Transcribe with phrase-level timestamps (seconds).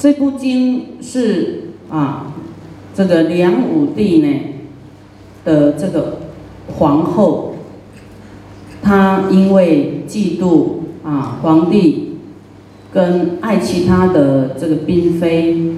[0.00, 2.32] 这部经是啊，
[2.94, 4.28] 这个梁武帝呢
[5.44, 6.20] 的这个
[6.78, 7.56] 皇后，
[8.80, 12.16] 她因为嫉妒啊皇帝
[12.90, 15.74] 跟爱其他的这个嫔妃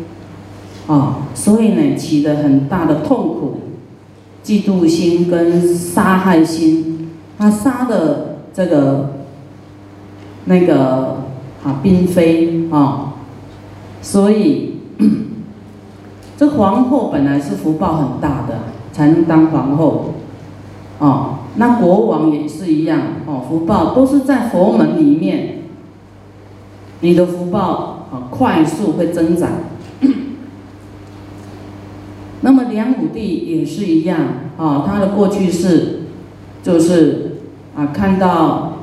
[0.86, 3.58] 啊，所以呢起了很大的痛苦，
[4.44, 9.14] 嫉妒心跟杀害心，她杀的这个
[10.44, 11.24] 那个
[11.64, 13.11] 啊嫔妃啊，
[14.02, 14.74] 所以
[16.36, 18.58] 这皇后本来是福报很大的，
[18.92, 20.14] 才能当皇后，
[20.98, 25.62] 哦，那国王也是一样，哦，福报都是在佛门里面，
[27.00, 29.50] 你的福报啊快速会增长。
[32.42, 34.18] 那么梁武帝也是一样，
[34.58, 36.00] 啊，他的过去式
[36.60, 37.36] 就是
[37.76, 38.78] 啊看到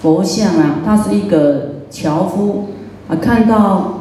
[0.00, 2.68] 佛像啊，他是一个樵夫
[3.08, 3.99] 啊，看到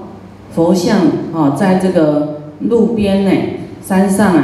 [0.53, 0.99] 佛像
[1.33, 3.31] 啊在这个路边呢
[3.81, 4.43] 山上啊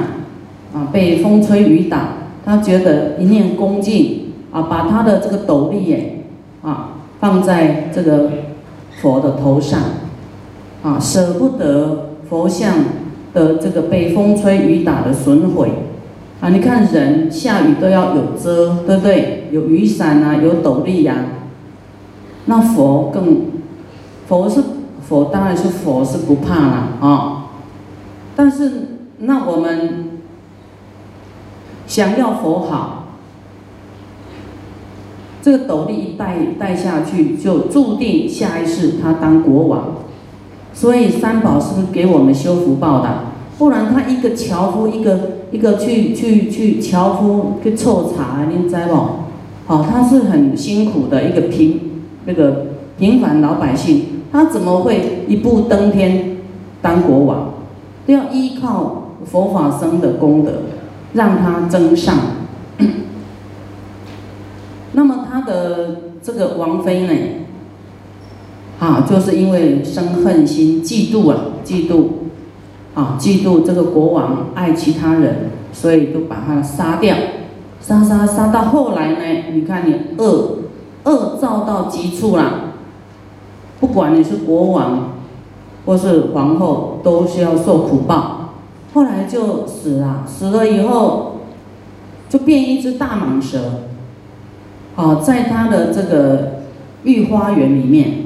[0.74, 2.10] 啊被风吹雨打，
[2.46, 6.24] 他觉得一念恭敬啊，把他的这个斗笠耶
[6.62, 8.30] 啊放在这个
[9.02, 9.80] 佛的头上
[10.84, 12.74] 啊，舍不得佛像。
[13.36, 15.70] 的这个被风吹雨打的损毁，
[16.40, 19.50] 啊，你看人下雨都要有遮，对不对？
[19.52, 21.18] 有雨伞啊，有斗笠呀。
[22.46, 23.48] 那佛更，
[24.30, 24.62] 佛是
[25.08, 27.46] 佛，当然是佛是不怕了啊。
[28.36, 30.20] 但是那我们
[31.88, 33.08] 想要佛好，
[35.42, 39.88] 这个斗笠一戴戴下去，就注定下一世他当国王。
[40.74, 43.20] 所以三宝是不是给我们修福报的，
[43.58, 45.20] 不然他一个樵夫，一个
[45.52, 48.94] 一个去去去樵夫去凑茶，您知不？
[49.68, 52.66] 好，他是很辛苦的一个平那个
[52.98, 56.38] 平凡老百姓，他怎么会一步登天
[56.82, 57.54] 当国王？
[58.06, 60.52] 都要依靠佛法僧的功德，
[61.14, 62.16] 让他增上。
[64.94, 67.14] 那么他的这个王妃呢？
[68.80, 72.08] 啊，就是因为生恨心、嫉妒啊，嫉妒，
[72.94, 77.16] 啊，嫉妒这个国王爱其他人，所以就把他杀掉，
[77.80, 80.58] 杀杀杀到后来呢，你看你恶，
[81.06, 82.74] 恶造到极处了，
[83.80, 85.12] 不管你是国王，
[85.86, 88.52] 或是皇后，都是要受苦报。
[88.94, 91.38] 后来就死了，死了以后，
[92.30, 93.82] 就变一只大蟒蛇，
[94.96, 96.62] 啊，在他的这个
[97.04, 98.26] 御花园里面。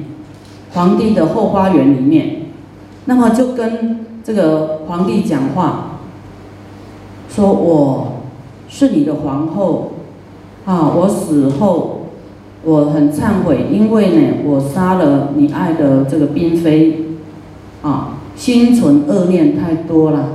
[0.72, 2.42] 皇帝的后花园里面，
[3.06, 5.98] 那么就跟这个皇帝讲话，
[7.28, 8.12] 说我
[8.68, 9.90] 是你的皇后，
[10.64, 11.99] 啊，我死后
[12.62, 17.04] 我很忏悔，因为呢我杀了你爱的这个嫔妃，
[17.82, 20.28] 啊，心存恶念太多了，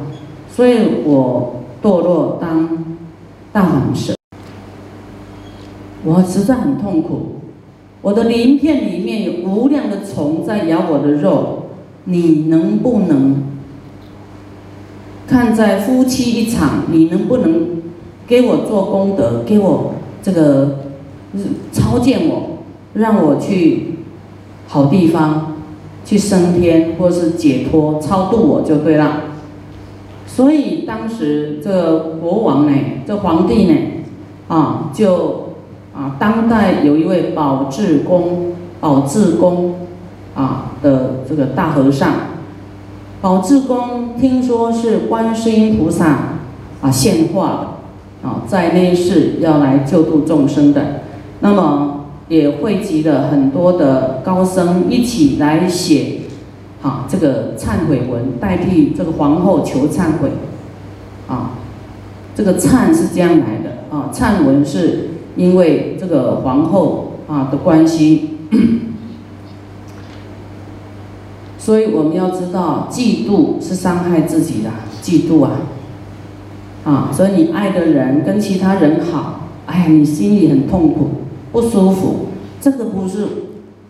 [0.50, 2.86] 所以我堕落当
[3.52, 4.16] 大蟒蛇，
[6.04, 7.36] 我实在很痛苦。
[8.02, 11.64] 我的鳞片里面有无量的虫在咬我的肉，
[12.04, 13.44] 你能不能
[15.28, 16.84] 看在夫妻一场？
[16.92, 17.82] 你能不能
[18.28, 20.85] 给我做功德，给我这个
[21.72, 22.60] 超荐我，
[22.94, 23.96] 让我去
[24.68, 25.56] 好地方
[26.04, 29.22] 去升天，或是解脱超度我就对了。
[30.28, 32.74] 所以当时这国王呢，
[33.06, 33.74] 这皇帝呢，
[34.48, 35.44] 啊就。
[35.98, 38.52] 啊，当代有一位宝智公，
[38.82, 39.76] 宝智公
[40.36, 42.12] 啊的这个大和尚，
[43.22, 46.36] 宝智公听说是观世音菩萨
[46.82, 47.80] 啊现化
[48.22, 51.04] 的啊，在那一世要来救度众生的，
[51.46, 56.22] 那么也汇集了很多的高僧一起来写
[56.82, 60.32] 啊这个忏悔文，代替这个皇后求忏悔
[61.28, 61.52] 啊，
[62.34, 65.12] 这个忏是这样来的啊，忏文是。
[65.38, 68.38] 因为这个皇后啊的关系，
[71.60, 74.70] 所以我们要知道，嫉妒是伤害自己的。
[75.04, 75.52] 嫉妒啊，
[76.86, 81.10] 啊，所以你爱的人跟其他人好，哎呀，你心里很痛苦、
[81.56, 82.28] 不舒服。
[82.60, 83.28] 这个不是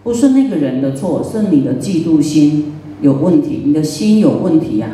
[0.04, 4.90] 不是那个人的错，是你的嫉妒心有问题，你的心有问题呀。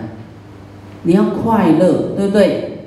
[1.03, 2.85] 你要快乐，对不对？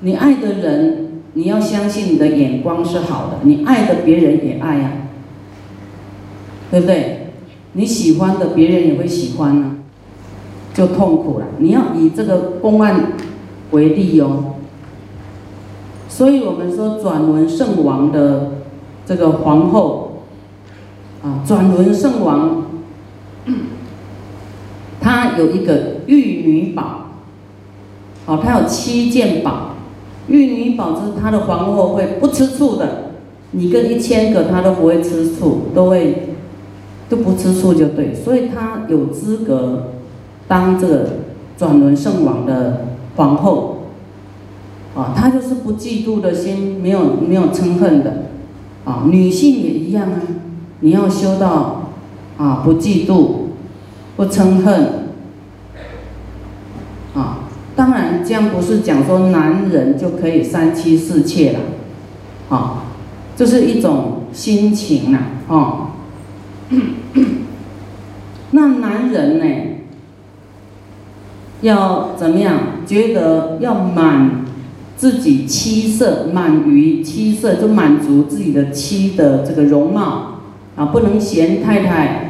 [0.00, 1.06] 你爱的人。
[1.34, 4.92] 你要相信你的眼光是好的，你爱的别人也爱呀，
[6.72, 7.28] 对不对？
[7.74, 9.76] 你喜欢的别人也会喜欢呢，
[10.74, 11.46] 就痛苦了。
[11.58, 13.12] 你要以这个公案
[13.70, 14.56] 为例哦。
[16.08, 18.54] 所以我们说转轮圣王的
[19.10, 20.22] 这个皇后
[21.20, 22.66] 啊，转轮圣王，
[25.00, 27.08] 他有一个玉女宝，
[28.24, 29.70] 好，他有七件宝，
[30.28, 33.14] 玉女宝就是他的皇后会不吃醋的，
[33.50, 36.36] 你跟一千个他都不会吃醋，都会
[37.08, 39.88] 都不吃醋就对，所以他有资格
[40.46, 41.06] 当这个
[41.58, 42.86] 转轮圣王的
[43.16, 43.86] 皇后，
[44.94, 48.29] 啊，他就是不嫉妒的心，没有没有嗔恨的，
[48.90, 50.20] 啊，女性也一样啊，
[50.80, 51.90] 你要修到
[52.36, 53.40] 啊不嫉妒。
[54.16, 55.08] 不嗔恨，
[57.14, 57.38] 啊，
[57.74, 61.60] 当然这样不是讲说男人就可以三妻四妾了，
[62.50, 62.82] 啊，
[63.34, 65.92] 这是一种心情呐，哦，
[68.50, 69.46] 那男人呢，
[71.62, 72.58] 要怎么样？
[72.86, 74.39] 觉得要满
[75.00, 80.40] 自己妻色，满于妻色，就满足自己的妻的这个容貌，
[80.76, 82.26] 啊，不能嫌太太。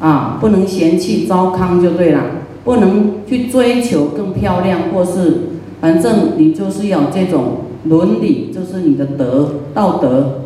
[0.00, 2.22] 啊，不能嫌弃糟糠就对了，
[2.62, 5.48] 不能去追求更漂亮，或是
[5.80, 10.42] 反正你就是要这种伦理，就是你的德道德，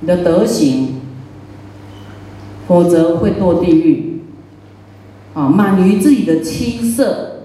[0.00, 1.00] 你的德行，
[2.68, 4.20] 否则会堕地狱。
[5.32, 7.44] 啊，满于自己的妻色，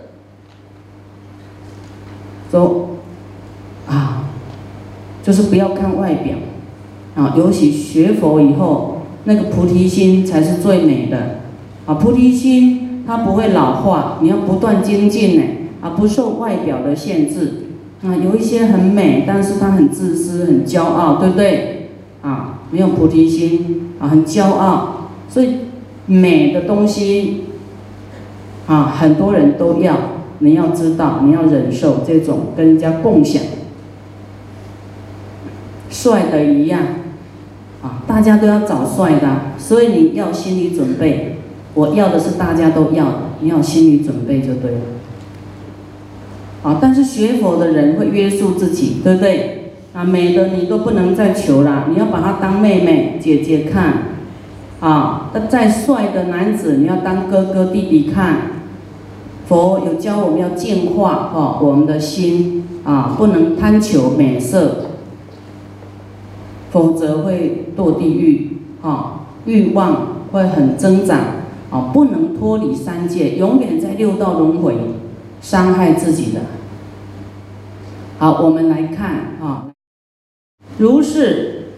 [2.52, 2.97] 走，
[3.88, 4.30] 啊，
[5.24, 6.36] 就是不要看外表，
[7.16, 11.40] 啊，尤其学佛以后，那个菩提心才是最美的。
[11.86, 15.44] 啊，菩提心它不会老化，你要不断精进呢，
[15.82, 17.64] 啊，不受外表的限制。
[18.04, 21.90] 啊，有一些很美，但是他很自私、很骄傲，对不对？
[22.22, 25.10] 啊，没有菩提心，啊，很骄傲。
[25.28, 25.56] 所以
[26.06, 27.46] 美的东西，
[28.68, 29.96] 啊，很多人都要，
[30.40, 33.42] 你要知道，你要忍受这种跟人家共享。
[36.08, 36.80] 帅的一样，
[37.84, 39.28] 啊，大家都要找帅的，
[39.58, 41.36] 所以你要心理准备。
[41.74, 44.78] 我要的是大家都要的，你要心理准备就对了。
[46.64, 49.74] 啊，但是学佛的人会约束自己，对不对？
[49.94, 54.16] 啊，美的你都不能再求了，你要把他当妹妹、姐姐看。
[54.80, 58.38] 啊，那再帅的男子，你要当哥哥、弟弟看。
[59.46, 64.87] 佛有教我们要净化哦，我们的心啊，不能贪求美色，
[66.72, 68.58] 否则会堕地狱。
[68.82, 71.20] 啊，欲望会很增长。
[71.70, 74.74] 啊，不能脱离三界，永远在六道轮回，
[75.42, 76.40] 伤害自己的。
[78.18, 79.68] 好，我们来看啊，
[80.78, 81.74] 如是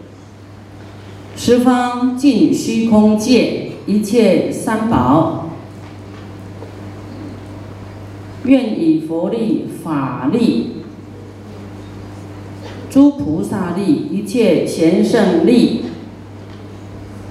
[1.34, 5.50] 十方尽虚空界一切三宝，
[8.44, 10.79] 愿以佛力、法力、
[12.90, 15.84] 诸菩萨力、一切贤圣力，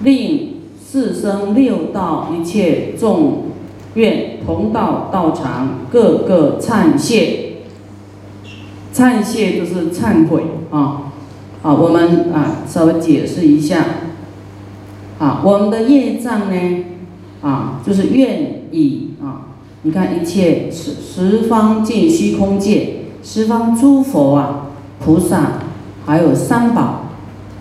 [0.01, 0.47] 令。
[0.91, 3.43] 四生六道一切众
[3.93, 7.57] 愿同道道场，各个忏谢。
[8.91, 11.11] 忏谢就是忏悔啊！
[11.61, 13.85] 啊，我们啊稍微解释一下。
[15.19, 16.85] 啊，我们的业障呢，
[17.43, 19.53] 啊，就是愿以啊，
[19.83, 24.68] 你看一切十十方尽虚空界，十方诸佛啊，
[25.09, 25.53] 菩萨，
[26.05, 27.05] 还有三宝，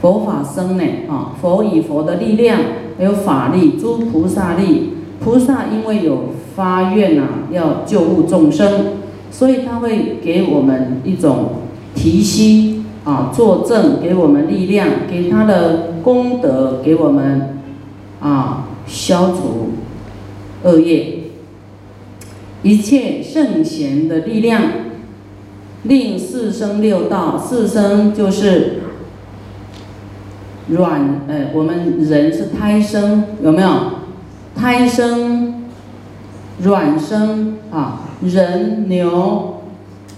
[0.03, 2.61] 佛法僧呢，啊，佛以佛的力量。
[2.99, 8.99] 还有法力，诸菩萨力，菩萨因为有发愿呐，要救护众生，
[9.31, 11.51] 所以他会给我们一种
[11.95, 17.61] 提息啊，作证，给我们力量，给他的功德，给我们
[18.21, 19.71] 啊消除
[20.65, 21.19] 恶业，
[22.63, 24.61] 一切圣贤的力量，
[25.85, 28.81] 令四生六道，四生就是。
[30.71, 33.71] 卵，呃，我们人是胎生，有没有？
[34.55, 35.65] 胎生、
[36.63, 39.63] 卵生啊，人、牛，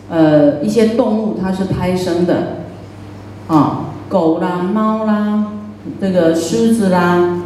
[0.08, 2.64] 呃，一些动物它是胎生的，
[3.46, 5.52] 啊，狗啦、猫啦，
[6.00, 7.42] 这个狮子啦，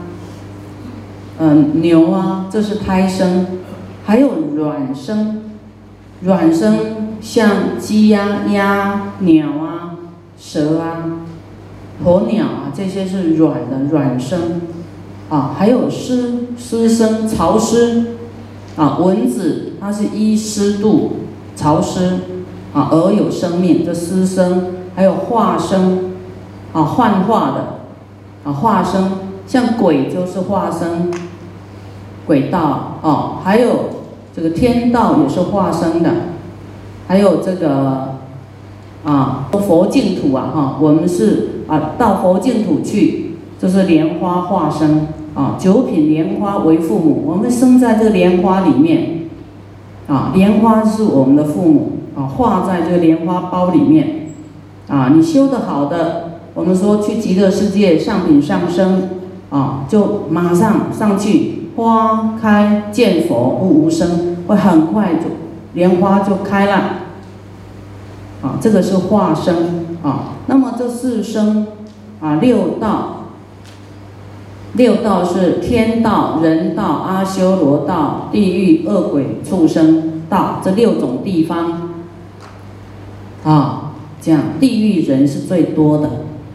[1.38, 3.47] 嗯，牛啊，这是胎生，
[4.06, 5.42] 还有卵生，
[6.23, 9.97] 卵生像鸡呀、鸭、鸟啊、
[10.38, 11.21] 蛇啊。
[12.04, 14.61] 鸵鸟啊，这些是软的软生，
[15.31, 18.16] 啊，还有湿湿生潮湿，
[18.76, 21.21] 啊，蚊子它是依湿度
[21.54, 22.19] 潮湿，
[22.75, 26.14] 啊而有生命，这湿生，还有化生，
[26.73, 27.78] 啊幻化的，
[28.45, 29.12] 啊化生，
[29.47, 31.12] 像鬼就是化生，
[32.26, 33.85] 鬼道啊，还有
[34.35, 36.11] 这个天道也是化生的，
[37.14, 38.16] 还有这个
[39.04, 41.50] 啊佛净土啊哈，我们是。
[41.66, 49.21] 啊，到佛净土去，就是莲花化身啊，九品莲花为父母，我们生在这个莲花里面
[50.06, 54.26] 啊，莲花是我们的父母啊，化在这个莲花苞里面
[54.88, 55.12] 啊。
[55.14, 59.09] 你修的好的，我们说去极乐世界上品上升
[59.49, 65.30] 啊，就马上上去，花开见佛悟无声，会很快就
[65.73, 67.03] 莲花就开了
[68.44, 68.60] 啊。
[68.60, 70.36] 这个是化生啊。
[70.46, 71.66] 那么这四生
[72.20, 73.10] 啊，六道。
[74.76, 81.90] 六道是天道、人道、阿修罗道、地狱、恶鬼、畜生道这六种地方，
[83.44, 86.10] 啊，这样地狱人是最多的，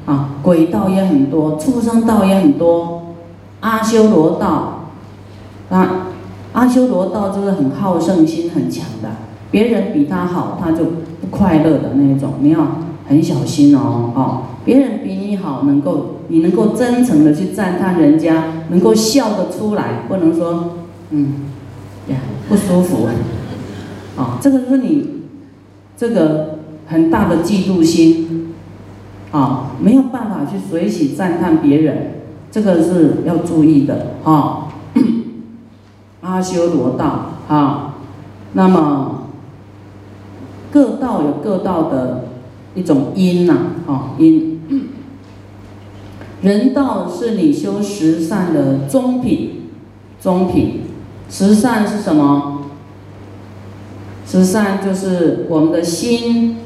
[0.05, 3.13] 啊，鬼道也很多，畜生道也很多，
[3.61, 4.89] 阿修罗道，
[5.69, 6.07] 啊，
[6.51, 9.11] 阿修罗道就是很好胜心很强的，
[9.49, 10.83] 别人比他好，他就
[11.29, 14.41] 快乐的那种，你要很小心哦，哦。
[14.65, 20.75] 别人比你好，能够你能够真诚的去赞叹人家，能够笑得出来，不能说，
[21.09, 21.33] 嗯，
[22.07, 22.17] 呀
[22.47, 23.07] 不舒服，
[24.15, 25.23] 啊，这个是你
[25.97, 28.53] 这个很大的嫉妒心，
[29.31, 32.15] 啊，没有办法去随喜赞叹别人，
[32.51, 34.67] 这个是要注意的，啊，
[36.21, 37.95] 阿修罗道，啊，
[38.53, 39.18] 那么
[40.99, 42.25] 道有各道的
[42.75, 43.53] 一种因呐，
[43.87, 44.59] 啊因。
[46.41, 49.63] 人道是你修十善的中品，
[50.21, 50.83] 中品，
[51.29, 52.61] 十善是什么？
[54.25, 56.59] 十善就是我们的心，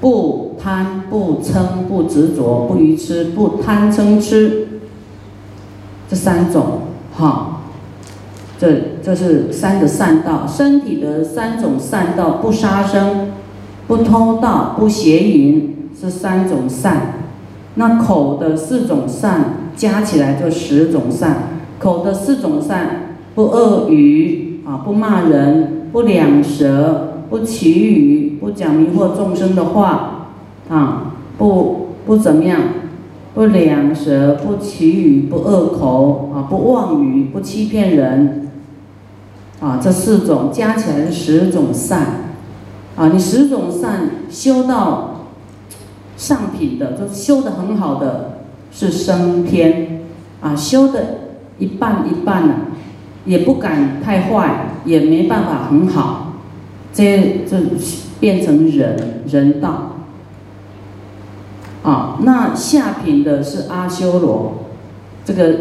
[0.00, 4.68] 不贪、不嗔、不执着、不愚痴、不贪嗔痴，
[6.08, 6.82] 这三种，
[7.14, 7.51] 哈，
[8.62, 8.68] 这
[9.02, 13.32] 这是三个善道，身体的三种善道，不杀生、
[13.88, 17.14] 不偷盗、不邪淫，是三种善。
[17.74, 21.48] 那口的四种善加起来就十种善，
[21.80, 30.28] 口的四种善，不恶语啊，不骂人，不两舌，不绮语，不讲迷惑众生的话，
[30.68, 32.60] 啊，不不怎么样，
[33.34, 38.41] 不两舌，不绮语，不恶口啊，不妄语，不欺骗人，
[39.62, 42.00] 啊，这四种加起来十种善，
[42.96, 45.08] 啊，你十种善修到。
[46.14, 50.02] 上品的，就修的很好的是升天，
[50.40, 51.04] 啊，修的
[51.58, 52.54] 一半一半呢，
[53.24, 56.34] 也不敢太坏，也没办法很好，
[56.92, 57.56] 这这
[58.20, 59.96] 变成人人道，
[61.82, 64.66] 啊，那下品的是阿修罗，
[65.24, 65.54] 这个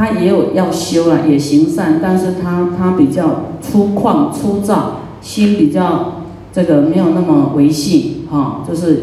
[0.00, 6.22] 他也有要修了，也行善，但是他他比较粗犷粗糙，心比较
[6.54, 9.02] 这个没有那么维系，哈，就是。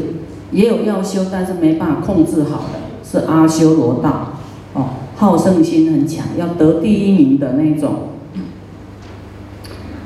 [0.50, 4.30] 也有要修，但是没办法控制好的，是阿修罗道，
[4.74, 4.86] 哦，
[5.18, 7.96] 好胜心很强，要得第一名的那种，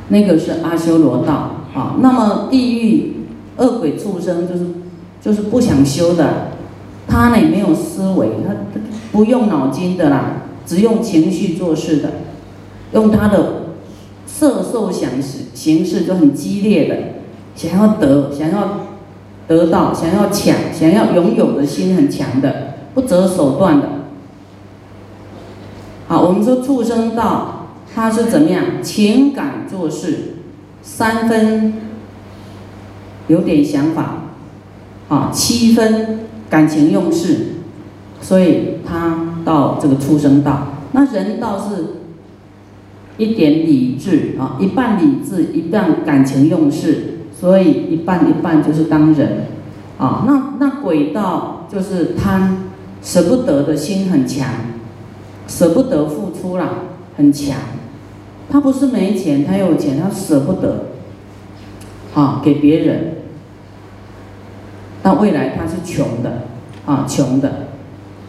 [0.07, 3.13] 那个是阿修罗道，啊，那么地狱
[3.57, 4.65] 恶鬼畜生就是
[5.21, 6.47] 就是不想修的，
[7.07, 8.55] 他呢也没有思维，他
[9.11, 12.11] 不用脑筋的啦，只用情绪做事的，
[12.93, 13.73] 用他的
[14.25, 16.97] 色受想形形式就很激烈的，
[17.55, 18.87] 想要得，想要。
[19.47, 23.89] 得到想要抢、想要拥有的心很强的，不择手段的。
[26.07, 28.81] 好，我们说畜生道，他是怎么样？
[28.81, 30.35] 情感做事，
[30.81, 31.73] 三分
[33.27, 34.23] 有点想法，
[35.09, 37.55] 啊，七分感情用事，
[38.21, 40.67] 所以他到这个畜生道。
[40.91, 41.85] 那人道是
[43.17, 47.07] 一点理智啊，一半理智，一半感情用事。
[47.33, 49.45] 所以一半一半就是当人，
[49.97, 52.57] 啊，那那鬼道就是贪，
[53.01, 54.47] 舍不得的心很强，
[55.47, 56.69] 舍不得付出啦，
[57.17, 57.57] 很强。
[58.51, 60.89] 他不是没钱，他有钱，他舍不得，
[62.13, 63.15] 啊，给别人。
[65.01, 66.43] 但未来他是穷的，
[66.85, 67.69] 啊，穷的，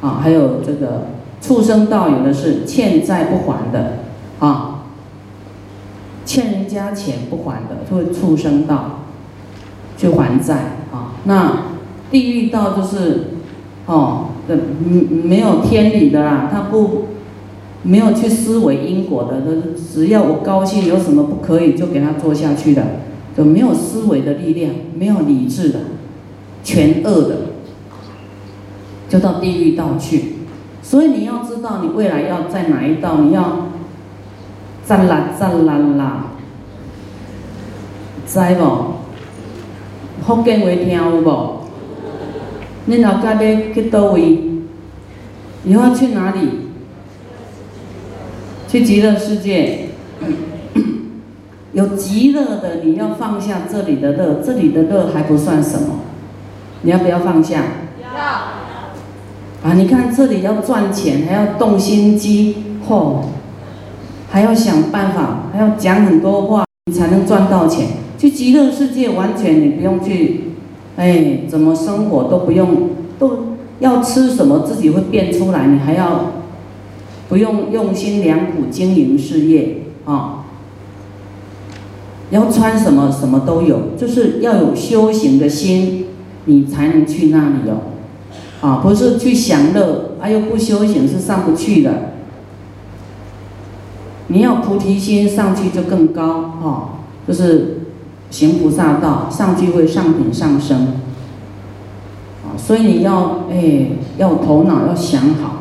[0.02, 1.06] 啊，还有这个
[1.40, 4.00] 畜生道有的是欠债不还的，
[4.38, 4.85] 啊，
[6.26, 8.99] 欠人家钱不还的，就会畜生道。
[9.94, 10.54] 去还债
[10.90, 11.14] 啊！
[11.26, 11.66] 那
[12.11, 13.35] 地狱道就是，
[13.87, 14.59] 哦，的
[15.23, 17.04] 没有天理的啦，他不
[17.85, 22.82] 没有去思维因果的，他只要我高兴，有什么不可以就给他做下去的，
[23.37, 25.78] 就没有思维的力量，没有理智的，
[26.64, 27.37] 全恶的，
[29.12, 30.37] 就到地狱道去。
[30.83, 33.69] 所以你要知道，你未来要在哪一道，你要
[34.87, 36.25] 赞啦赞啦啦，
[38.26, 38.64] 知不？
[40.25, 41.61] 福建话听有无？
[42.88, 44.45] 恁老家要去倒位？
[45.66, 46.49] 以后去哪里？
[48.66, 49.88] 去极乐世界。
[51.73, 56.00] 有极乐的，你要放下这里的乐，这里的乐还不算什么，
[56.81, 57.62] 你要不要放下？
[59.62, 62.57] 啊，你看这里要赚钱，还要动心机，
[62.88, 63.19] 嚯，
[64.28, 67.87] 还要想办法，还要讲很多话，你才能赚到钱。
[68.19, 70.52] 去极乐世界，完全你不用去，
[70.97, 76.33] 哎，怎么生活都不用，都要吃什么自己会变出来，你还要
[77.28, 80.45] 不用用心良苦经营事业啊。
[82.31, 86.07] 要穿什么什么都有，就是要有修行的心，
[86.47, 87.91] 你才能去那里哦。
[88.62, 91.92] 啊，不是去享乐，啊又不修行是上不去的。
[94.28, 96.88] 你要菩提心上去就更高哈，
[97.28, 97.81] 就是
[98.31, 100.95] 行菩萨道上去会上品上升。
[102.45, 105.59] 啊，所以你要哎要头脑要想好。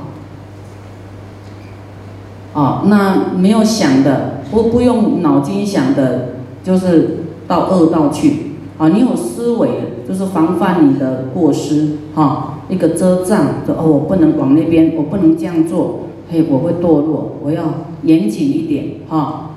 [2.54, 6.30] 啊，那没有想的，不不用脑筋想的。
[6.64, 9.68] 就是到恶道去，啊，你有思维，
[10.08, 16.00] 就是防范你的过失，哈，一个遮障，说哦，我不能往那边，我不能这样做，
[16.32, 17.64] 嘿，我会堕落，我要
[18.04, 19.52] 严谨一点，哈，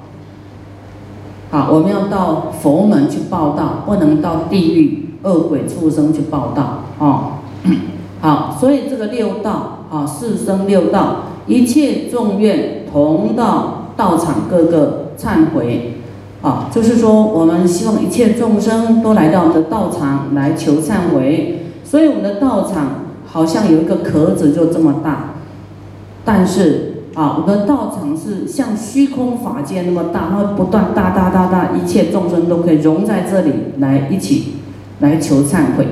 [1.51, 7.39] 好，我们要到佛门去报道，不能到地狱恶鬼畜生去报道，哦，
[8.21, 11.17] 好，所以这个六道，啊，四生六道，
[11.47, 15.93] 一切众愿同到道场，各个忏悔。
[16.43, 23.04] 啊，就是说，我们希望一切众生都来到我们的道场来求忏悔，所以我们的道场
[23.35, 25.35] 好像有一个壳子就这么大，
[26.25, 34.53] 但是啊，我的道场是像虚空法界那么大，它会不断大大大大，一切众生都可以融在这里来一起
[35.01, 35.85] 来求忏悔。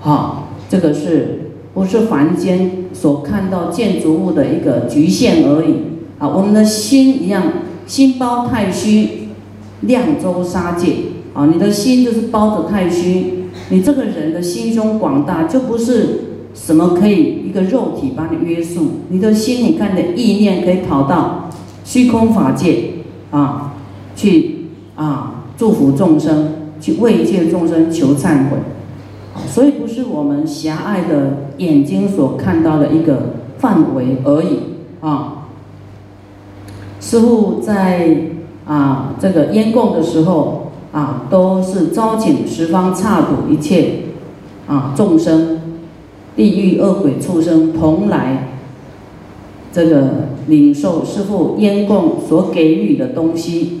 [0.00, 5.74] 好，这个是不是凡间所看到建筑物的一个局限而已？
[6.18, 7.42] 啊，我们的心一样，
[7.86, 9.28] 心包太虚。
[9.82, 10.96] 量周杀戒
[11.34, 11.46] 啊！
[11.46, 16.27] 你的心就是包着太虚，你这个人的心胸广大，就不是
[16.60, 18.86] 什么可以一个肉体把你约束。
[19.08, 21.48] 你的心，你看你的意念可以跑到
[21.84, 22.90] 虚空法界
[23.30, 23.74] 啊，
[24.16, 24.66] 去
[24.96, 28.58] 啊祝福众生，去为一切众生求忏悔。
[29.46, 34.58] 所以不是我们狭隘的眼睛所看到的一个范围而已
[35.00, 35.48] 啊。
[37.00, 38.16] 师父在。
[38.68, 44.00] 啊，这个烟供的时候啊，都是招请十方刹土一切
[44.66, 45.57] 啊众生，
[46.38, 48.50] 地狱恶鬼畜生同来，
[49.72, 53.80] 这个领受师父烟供所给予的东西，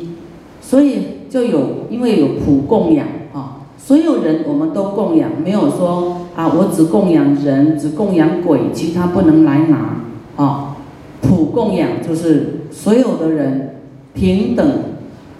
[0.60, 0.98] 所以
[1.30, 10.00] 就有因为有普供养啊，所有人我们都供养，没有说啊我只供养人，只供养鬼，其他不能来拿
[10.36, 10.76] 啊，
[11.20, 13.66] 普供养就是所有的人。
[14.14, 14.66] 平等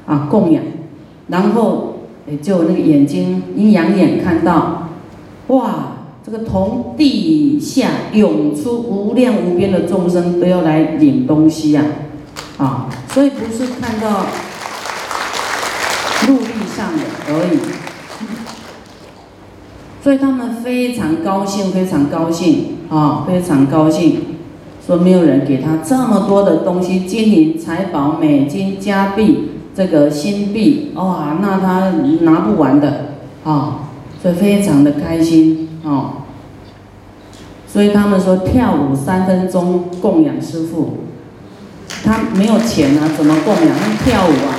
[0.07, 0.63] 啊，供养，
[1.27, 1.95] 然后
[2.41, 4.91] 就那个眼睛阴阳眼看到，
[5.49, 5.98] 哇，
[6.31, 11.83] 这个从地下涌出无量无边的众生都要来领东西呀，
[12.59, 14.27] 啊，所以不是看到
[16.27, 17.59] 陆地上的而已，
[20.05, 24.37] 所以他们非常高兴，非常高兴啊，非常高兴。
[24.87, 33.15] 说没有人给他这么多的东西，金银财宝、美金加币、这个新币，哇，那他拿不完的
[33.45, 33.89] 啊，
[34.21, 36.18] 所以非常的开心啊。
[37.79, 40.95] 所以他们说跳舞三分钟供养师傅，
[42.03, 43.67] 他没有钱啊，怎么供养？
[44.05, 44.59] 跳舞啊。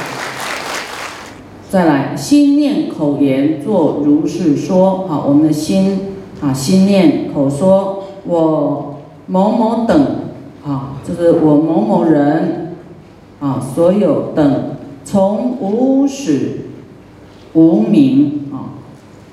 [1.70, 9.02] 再来，心念口言做如是说，好，我们的心啊，心念口说，我。
[9.28, 10.06] 某某等，
[10.66, 12.78] 啊，就是我某某人，
[13.42, 16.70] 啊，所有等，从无始
[17.52, 18.39] 无名，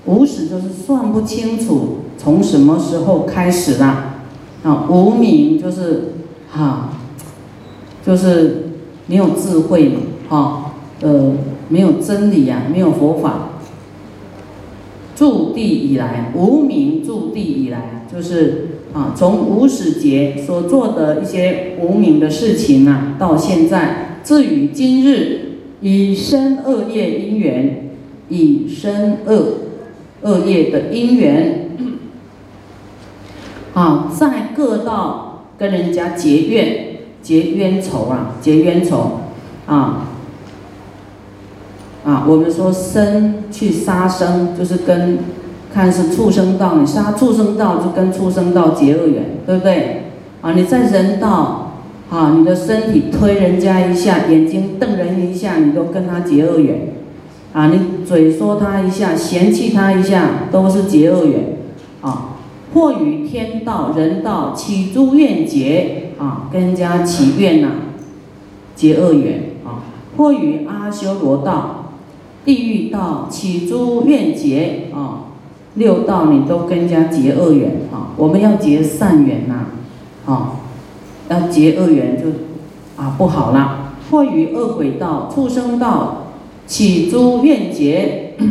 [0.07, 3.85] 无始就是算不清楚从什么时候开始的，
[4.65, 6.15] 啊，无名就是，
[6.51, 6.91] 哈，
[8.05, 8.69] 就是
[9.07, 11.33] 没有智慧嘛，哈，呃，
[11.69, 13.51] 没有真理呀，没有佛法，
[15.15, 18.69] 筑地以来，无名筑地以来，就是。
[18.95, 27.91] 啊，从无始劫所做的一些无名的事情啊，到现在至于今日，以生恶业因缘，
[28.31, 29.49] 以生恶
[30.23, 31.71] 恶业的因缘，
[33.75, 39.21] 啊，在各道跟人家结怨结冤仇啊，结冤仇
[39.67, 40.09] 啊，
[42.05, 45.19] 啊，我们说生去杀生，就是跟。
[45.75, 50.05] 看是畜生道，你杀畜生道就跟畜生道结恶缘，对不对？
[50.41, 56.95] 啊，你在人道，啊，你的身体推人家一下，眼睛瞪人一下，你都跟他结恶缘，
[57.57, 61.57] 啊，你嘴说他一下，嫌弃他一下，都是结恶缘
[62.03, 62.37] 啊。
[62.75, 67.69] 或与天道、人道起诸怨结啊，跟人家起怨呐，
[68.75, 69.89] 结恶缘啊。
[70.19, 71.93] 或与阿修罗道、
[72.45, 75.33] 地狱道起诸怨结啊，
[75.77, 78.13] 六道你都跟人家结恶缘啊。
[78.19, 79.69] 我们要结善缘呐，
[80.27, 80.57] 啊，
[81.31, 82.29] 要结恶缘就
[83.03, 83.95] 啊不好啦。
[84.11, 86.26] 或与恶鬼道、畜生道
[86.67, 88.35] 起诸怨结。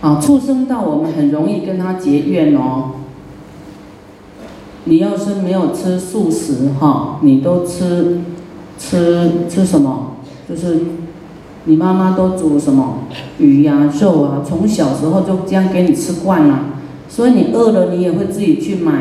[0.00, 2.92] 啊，畜生道我们很容易跟他结怨哦。
[4.84, 8.20] 你要是没有吃素食哈，你都吃
[8.78, 10.18] 吃吃什么？
[10.48, 10.80] 就是
[11.64, 13.00] 你妈妈都煮什么
[13.38, 16.60] 鱼呀、肉啊，从小时候就这样给你吃惯了，
[17.08, 18.92] 所以你饿了你也会自己去买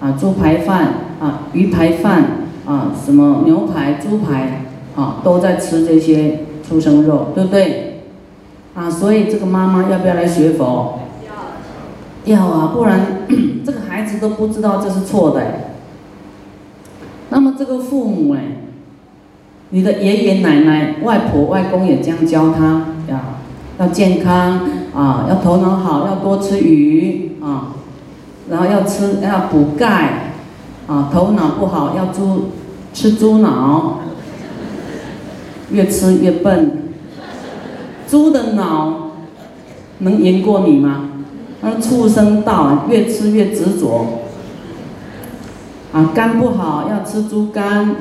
[0.00, 4.65] 啊，猪排饭啊、鱼排饭啊、什么牛排、猪排
[4.96, 8.00] 啊，都在吃这些畜生肉，对不对？
[8.74, 10.98] 啊，所以这个妈妈要不要来学佛？
[12.24, 13.24] 要，要啊，不然
[13.64, 15.42] 这个孩子都不知道这是错的。
[17.28, 18.40] 那么这个父母哎，
[19.70, 23.20] 你的爷爷奶奶、外婆、外公也这样教他呀，
[23.78, 24.60] 要健康
[24.94, 27.74] 啊，要头脑好，要多吃鱼啊，
[28.48, 30.32] 然后要吃要补钙
[30.86, 32.52] 啊，头脑不好要猪
[32.94, 34.00] 吃猪脑，
[35.70, 36.82] 越吃越笨。
[38.08, 39.12] 猪的脑
[39.98, 41.10] 能赢过你吗？
[41.62, 44.20] 那畜生道越吃越执着，
[45.92, 47.96] 啊，肝不好要吃猪肝。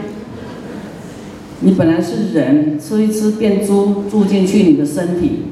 [1.62, 5.46] 你本来是人，吃一吃变猪，住进去你的身体，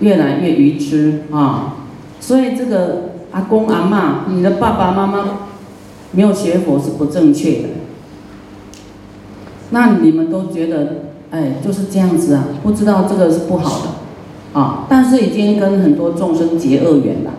[0.00, 1.76] 越来越愚痴啊！
[2.18, 5.40] 所以这个阿公阿妈，你的爸爸妈妈
[6.12, 7.68] 没有学佛是不正确的。
[9.70, 11.10] 那你们都觉得？
[11.32, 17.30] 哎，就是这样子啊，不知道这个是不好的，啊，但是已经跟很多众生结恶缘了，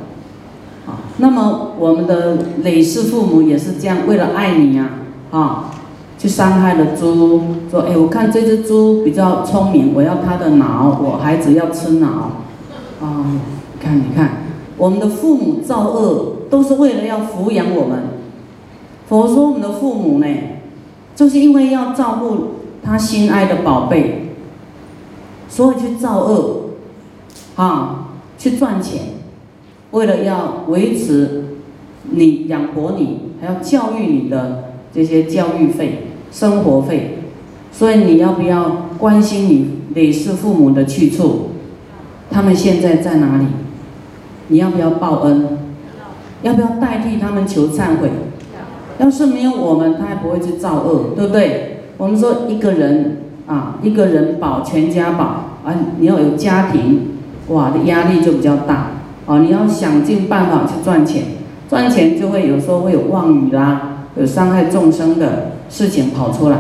[0.88, 4.91] 啊，那么我们的累世父母也是这样，为了爱你呀，
[5.32, 5.72] 啊，
[6.17, 12.08] 去伤害了猪，说，哎，我看这只猪比较聪明，我要它的脑，我孩子要吃脑，
[13.02, 13.26] 啊，
[13.78, 14.38] 看你看，
[14.78, 18.04] 我们的父母造恶都是为了要抚养我们，
[19.10, 20.28] 佛说我们的父母呢，
[21.15, 22.62] 就是因为要照顾。
[22.84, 24.32] 他心爱的宝贝，
[25.47, 26.62] 所以去造恶，
[27.56, 28.08] 啊，
[28.39, 29.02] 去赚钱，
[29.91, 31.58] 为了要维持
[32.10, 37.19] 你养活你，还要教育你的这些教育费、生活费，
[37.71, 41.52] 所以你要不要关心你累世父母的去处？
[42.32, 43.45] 他们现在在哪里？
[44.47, 45.60] 你要不要报恩？
[46.41, 48.10] 要不要代替他们求忏悔？
[49.02, 51.80] 要是没有我们，他也不会去造恶，对不对？
[51.98, 55.24] 我们说一个人啊，一个人保全家保
[55.66, 58.92] 啊，你要有家庭，哇，的压力就比较大
[59.26, 59.40] 啊。
[59.40, 61.24] 你要想尽办法去赚钱，
[61.68, 66.60] 赚钱就会有时候会有妄语啦，有伤害众生的事情跑出来。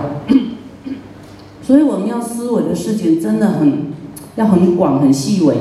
[1.61, 3.91] 所以我们要思维的事情真的很
[4.35, 5.55] 要很广很细微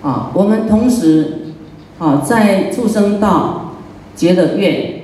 [0.00, 0.30] 啊。
[0.32, 1.54] 我们同时
[1.98, 3.72] 啊，在畜生道
[4.14, 4.99] 结的愿。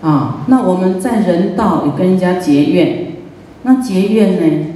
[0.00, 3.14] 啊，那我们在人道也跟人家结怨，
[3.64, 4.66] 那结怨呢？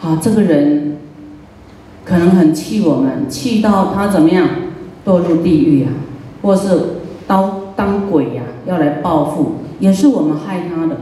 [0.00, 0.98] 啊，这个人
[2.04, 4.48] 可能很气我们，气到他怎么样
[5.04, 5.90] 堕入地狱啊，
[6.42, 6.68] 或是
[7.26, 10.98] 刀当鬼呀，要来报复，也是我们害他的，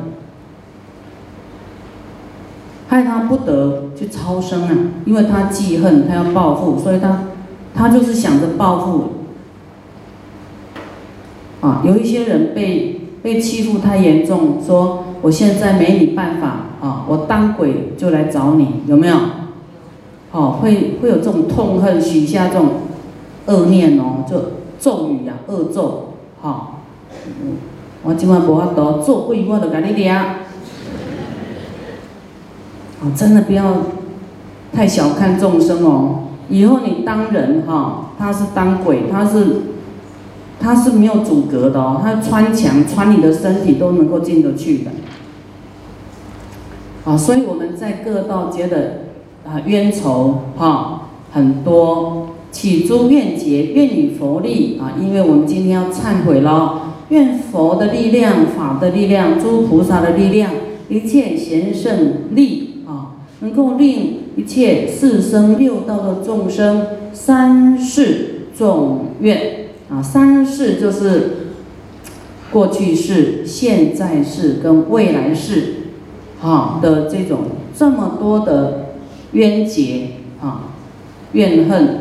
[2.88, 7.24] 害他不得去超生啊，因为他记恨，他要报复，所以他
[7.74, 9.12] 他就是想着报复。
[11.60, 12.91] 啊，有一些人被。
[13.22, 19.16] 被欺负太严重，说我现在没你办法啊，我当鬼就来找你，有没有？
[20.32, 22.68] 哦，会会有这种痛恨，许下这种
[23.46, 24.36] 恶念哦，就
[24.80, 26.80] 咒语呀，恶咒，好，
[28.02, 30.14] 我今晚无法度做鬼，我就给你抓。
[33.02, 33.76] 啊，真的不要
[34.72, 39.71] 太小看众生哦，以后你当人哈，他是当鬼，他是。
[40.62, 44.90] 它是没有阻隔的哦，它穿墙穿你的身体都能够进得去的。
[47.04, 49.06] 啊，所以我们在各道觉得
[49.44, 60.52] 啊冤仇哈很多，起诸愿结，愿与佛力啊，因为我们今天要忏悔了，愿佛的力量、法的力量、诸菩萨的力量、
[60.88, 69.61] 一切贤圣力啊，能够令一切四生六道的众生三世众愿。
[69.92, 71.30] 啊，三世就是
[72.50, 75.74] 过去式、现在式跟未来式，
[76.40, 77.40] 哈的这种
[77.76, 78.94] 这么多的
[79.32, 80.70] 冤结啊、
[81.32, 81.98] 怨恨